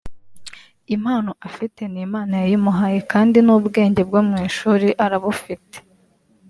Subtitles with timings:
[0.95, 5.77] impano afite n’Imana yayimuhaye kandi n’ubwenge bwo mu ishuri arabufite